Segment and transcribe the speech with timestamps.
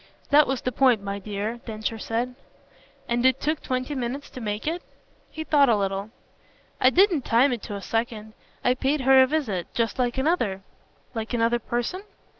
[0.31, 2.33] "That was the point, my dear," Densher said.
[3.07, 4.81] "And it took twenty minutes to make it?"
[5.29, 6.09] He thought a little.
[6.79, 8.33] "I didn't time it to a second.
[8.65, 10.63] I paid her the visit just like another."
[11.13, 12.01] "Like another person?"